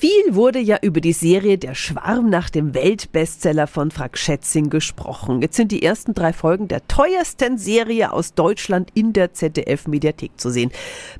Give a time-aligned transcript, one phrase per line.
[0.00, 5.42] Viel wurde ja über die Serie Der Schwarm nach dem Weltbestseller von Frank Schätzing gesprochen.
[5.42, 10.48] Jetzt sind die ersten drei Folgen der teuersten Serie aus Deutschland in der ZDF-Mediathek zu
[10.48, 10.70] sehen.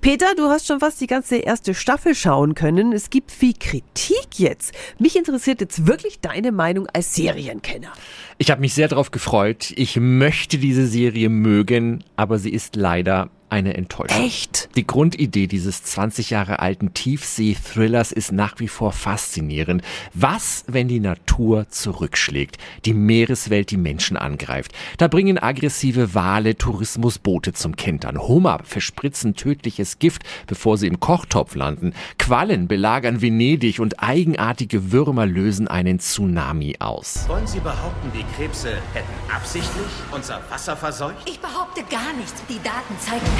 [0.00, 2.94] Peter, du hast schon fast die ganze erste Staffel schauen können.
[2.94, 4.72] Es gibt viel Kritik jetzt.
[4.98, 7.92] Mich interessiert jetzt wirklich deine Meinung als Serienkenner.
[8.38, 9.74] Ich habe mich sehr darauf gefreut.
[9.76, 14.24] Ich möchte diese Serie mögen, aber sie ist leider eine Enttäuschung.
[14.24, 14.68] Echt?
[14.76, 19.82] Die Grundidee dieses 20 Jahre alten Tiefsee-Thrillers ist nach wie vor faszinierend.
[20.14, 24.72] Was, wenn die Natur zurückschlägt, die Meereswelt die Menschen angreift?
[24.98, 28.18] Da bringen aggressive Wale Tourismusboote zum Kentern.
[28.18, 31.92] Hummer verspritzen tödliches Gift, bevor sie im Kochtopf landen.
[32.18, 37.28] Quallen belagern Venedig und eigenartige Würmer lösen einen Tsunami aus.
[37.28, 41.28] Wollen Sie behaupten, die Krebse hätten absichtlich unser Wasser verseucht?
[41.28, 42.42] Ich behaupte gar nichts.
[42.48, 43.39] Die Daten zeigen.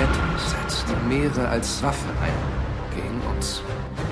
[0.00, 2.32] Etwas setzt Meere als Waffe ein.
[2.94, 3.62] Gegen uns.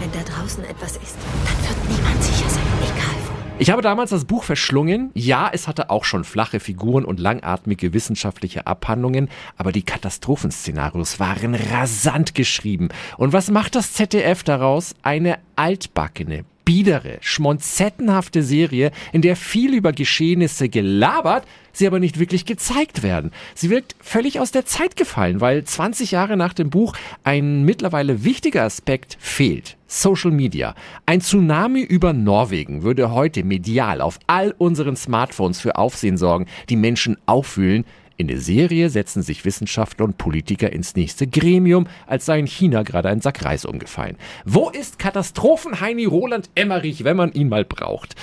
[0.01, 2.63] Wenn da draußen etwas ist, dann wird niemand sicher sein.
[2.83, 3.37] Egal wo.
[3.59, 5.11] Ich habe damals das Buch verschlungen.
[5.15, 11.55] Ja, es hatte auch schon flache Figuren und langatmige wissenschaftliche Abhandlungen, aber die Katastrophenszenarios waren
[11.55, 12.89] rasant geschrieben.
[13.17, 14.95] Und was macht das ZDF daraus?
[15.03, 22.45] Eine altbackene, biedere, schmonzettenhafte Serie, in der viel über Geschehnisse gelabert, sie aber nicht wirklich
[22.45, 23.31] gezeigt werden.
[23.55, 26.95] Sie wirkt völlig aus der Zeit gefallen, weil 20 Jahre nach dem Buch
[27.25, 29.77] ein mittlerweile wichtiger Aspekt fehlt.
[29.87, 30.75] Social Media.
[31.07, 36.77] Ein Tsunami über Norwegen würde heute medial auf all unseren Smartphones für Aufsehen sorgen, die
[36.77, 37.85] Menschen auffühlen,
[38.17, 42.83] in der Serie setzen sich Wissenschaftler und Politiker ins nächste Gremium, als sei in China
[42.83, 44.17] gerade ein Sack Reis umgefallen.
[44.45, 48.15] Wo ist Katastrophen-Heini Roland Emmerich, wenn man ihn mal braucht?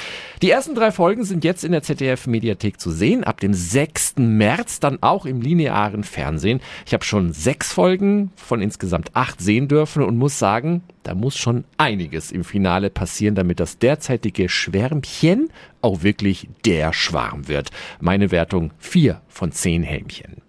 [0.43, 4.15] Die ersten drei Folgen sind jetzt in der ZDF-Mediathek zu sehen, ab dem 6.
[4.17, 6.59] März dann auch im linearen Fernsehen.
[6.85, 11.37] Ich habe schon sechs Folgen von insgesamt acht sehen dürfen und muss sagen, da muss
[11.37, 15.47] schon einiges im Finale passieren, damit das derzeitige Schwärmchen
[15.79, 17.69] auch wirklich der Schwarm wird.
[18.01, 20.42] Meine Wertung vier von zehn Helmchen.